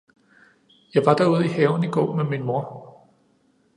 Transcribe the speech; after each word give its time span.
Jeg 0.93 1.05
var 1.05 1.13
der 1.13 1.29
ude 1.29 1.45
i 1.45 1.47
haven 1.47 1.83
i 1.83 1.87
går 1.91 2.15
med 2.15 2.23
min 2.23 2.43
moder! 2.43 3.05